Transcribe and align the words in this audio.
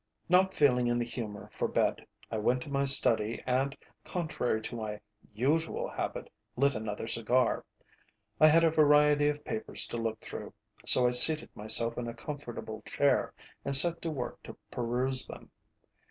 Not 0.27 0.55
feeling 0.55 0.87
in 0.87 0.97
the 0.97 1.05
humour 1.05 1.47
for 1.51 1.67
bed, 1.67 2.07
I 2.31 2.39
went 2.39 2.63
to 2.63 2.71
my 2.71 2.85
study 2.85 3.43
and, 3.45 3.77
contrary 4.03 4.59
to 4.63 4.75
my 4.75 4.99
usual 5.31 5.87
habit, 5.87 6.27
lit 6.55 6.73
another 6.73 7.07
cigar. 7.07 7.63
I 8.39 8.47
had 8.47 8.63
a 8.63 8.71
variety 8.71 9.29
of 9.29 9.45
papers 9.45 9.85
to 9.89 9.97
look 9.97 10.19
through, 10.19 10.55
so 10.87 11.05
I 11.05 11.11
seated 11.11 11.51
myself 11.55 11.99
in 11.99 12.07
a 12.07 12.15
comfortable 12.15 12.81
chair 12.81 13.31
and 13.63 13.75
set 13.75 14.01
to 14.01 14.09
work 14.09 14.41
to 14.41 14.57
peruse 14.71 15.27
them. 15.27 15.51